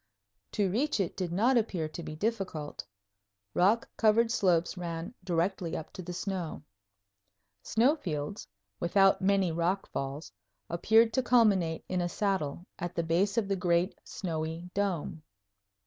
[0.53, 2.83] To reach it did not appear to be difficult.
[3.53, 6.63] Rock covered slopes ran directly up to the snow.
[7.61, 8.47] Snow fields,
[8.79, 10.31] without many rock falls,
[10.71, 15.21] appeared to culminate in a saddle at the base of the great snowy dome.